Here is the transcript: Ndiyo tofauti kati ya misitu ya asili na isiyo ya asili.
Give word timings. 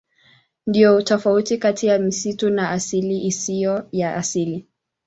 Ndiyo 0.67 1.01
tofauti 1.01 1.57
kati 1.57 1.87
ya 1.87 1.99
misitu 1.99 2.49
ya 2.55 2.69
asili 2.69 3.19
na 3.19 3.23
isiyo 3.25 3.87
ya 3.91 4.15
asili. 4.15 4.67